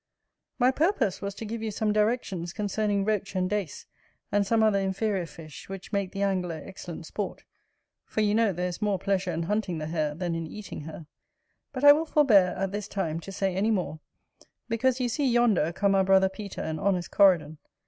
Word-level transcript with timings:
My 0.57 0.71
purpose 0.71 1.21
was 1.21 1.35
to 1.35 1.45
give 1.45 1.61
you 1.61 1.69
some 1.69 1.93
directions 1.93 2.53
concerning 2.53 3.05
ROACH 3.05 3.35
and 3.35 3.47
DACE, 3.47 3.85
and 4.31 4.47
some 4.47 4.63
other 4.63 4.79
inferior 4.79 5.27
fish 5.27 5.69
which 5.69 5.93
make 5.93 6.11
the 6.11 6.23
angler 6.23 6.59
excellent 6.65 7.05
sport; 7.05 7.43
for 8.03 8.21
you 8.21 8.33
know 8.33 8.51
there 8.51 8.67
is 8.69 8.81
more 8.81 8.97
pleasure 8.97 9.31
in 9.31 9.43
hunting 9.43 9.77
the 9.77 9.85
hare 9.85 10.15
than 10.15 10.33
in 10.33 10.47
eating 10.47 10.81
her: 10.85 11.05
but 11.71 11.83
I 11.83 11.91
will 11.93 12.05
forbear, 12.05 12.55
at 12.57 12.71
this 12.71 12.87
time, 12.87 13.19
to 13.19 13.31
say 13.31 13.53
any 13.55 13.69
more, 13.69 13.99
because 14.67 14.99
you 14.99 15.07
see 15.07 15.29
yonder 15.29 15.71
come 15.71 15.93
our 15.93 16.03
brother 16.03 16.29
Peter 16.29 16.61
and 16.61 16.79
honest 16.79 17.11
Coridon. 17.11 17.59